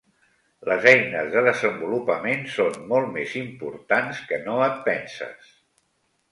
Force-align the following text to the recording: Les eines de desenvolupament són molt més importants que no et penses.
Les 0.69 0.87
eines 0.91 1.29
de 1.35 1.43
desenvolupament 1.47 2.49
són 2.55 2.81
molt 2.95 3.13
més 3.19 3.37
importants 3.43 4.25
que 4.33 4.43
no 4.49 4.59
et 4.73 4.83
penses. 4.91 5.57